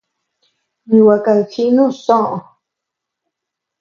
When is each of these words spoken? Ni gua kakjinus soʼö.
Ni 0.87 0.97
gua 1.03 1.17
kakjinus 1.25 1.95
soʼö. 2.05 2.37